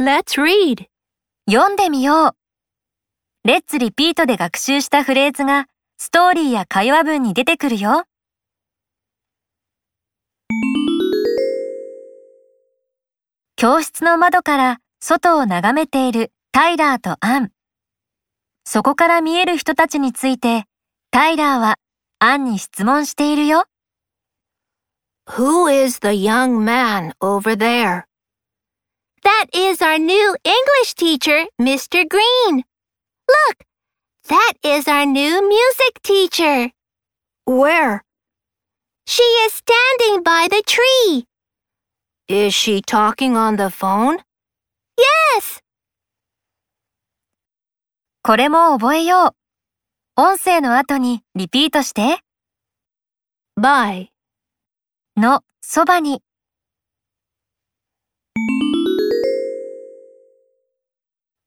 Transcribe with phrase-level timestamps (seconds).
[0.00, 0.86] Let's read.
[1.48, 2.34] 読んでみよう。
[3.44, 5.66] レッツリピートで学習したフレーズが
[5.98, 8.02] ストーリーや会話文に出てくるよ。
[13.54, 17.52] 教室の窓から外を眺めているタイラーとアン。
[18.64, 20.64] そこから見える人たちについて、
[21.12, 21.76] タイラーは
[22.18, 23.66] アンに質問しているよ。
[25.28, 28.06] Who is the young man over there?
[29.23, 32.07] That is our new English teacher, Mr.
[32.07, 32.63] Green.
[33.27, 33.65] Look,
[34.27, 36.71] that is our new music teacher.
[37.45, 38.03] Where?
[39.05, 41.25] She is standing by the tree.
[42.27, 44.19] Is she talking on the phone?
[44.97, 45.61] Yes,
[48.21, 50.21] これも覚えよう。
[50.21, 52.19] 音声の後にリピートして。
[53.59, 54.09] By.
[55.17, 56.21] のそばに。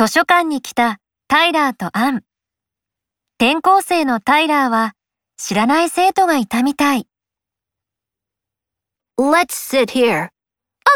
[0.00, 0.96] 図書館に来た
[1.28, 2.22] タイラーとアン。
[3.38, 4.94] 転校生のタイラーは
[5.36, 7.06] 知らない生徒がいたみたい。
[9.18, 10.30] Let's sit here.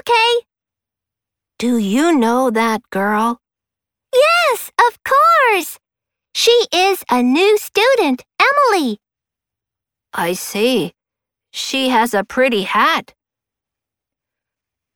[0.00, 0.46] okay.
[1.58, 3.40] Do you know that girl?
[4.14, 5.76] Yes, of course.
[6.34, 9.00] She is a new student, Emily.
[10.14, 10.94] I see.
[11.52, 13.12] She has a pretty hat.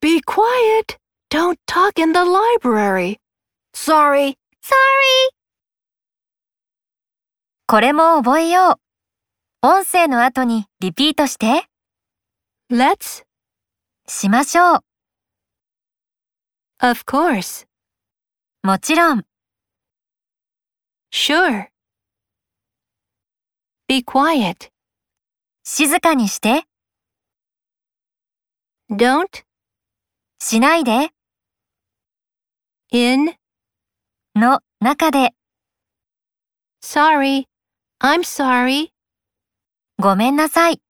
[0.01, 0.97] Be quiet.
[1.29, 3.19] Don't talk in the library.
[3.81, 4.37] Sorry.
[4.61, 5.31] Sorry.
[7.69, 9.67] これも覚えよう。
[9.67, 11.65] 音声の後にリピートして。
[12.71, 13.25] Let's.
[14.09, 14.85] しましょう。
[16.81, 17.67] Of course.
[18.65, 19.25] もちろん。
[21.13, 21.69] Sure.
[23.87, 24.71] Be quiet.
[25.63, 26.65] 静かにして。
[28.91, 29.45] Don't.
[30.41, 31.11] しないで。
[32.91, 33.39] In.
[34.39, 35.33] の中で。
[36.83, 37.45] Sorry.
[38.01, 38.91] I'm sorry.
[39.99, 40.81] ごめんなさい。